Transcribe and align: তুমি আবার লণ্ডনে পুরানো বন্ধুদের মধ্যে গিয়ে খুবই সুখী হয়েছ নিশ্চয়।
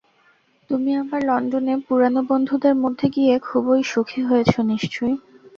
তুমি 0.69 0.91
আবার 0.95 1.19
লণ্ডনে 1.23 1.73
পুরানো 1.85 2.21
বন্ধুদের 2.29 2.75
মধ্যে 2.83 3.07
গিয়ে 3.15 3.33
খুবই 3.39 3.81
সুখী 3.91 4.21
হয়েছ 4.23 4.53
নিশ্চয়। 4.71 5.13